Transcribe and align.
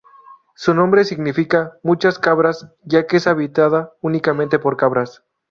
Su 0.55 0.73
nombre 0.73 1.03
significa 1.05 1.73
"muchas 1.83 2.17
cabras", 2.17 2.67
ya 2.83 3.05
que 3.05 3.17
es 3.17 3.27
habitada 3.27 3.91
únicamente 4.01 4.57
por 4.57 4.75
cabras. 4.75 5.23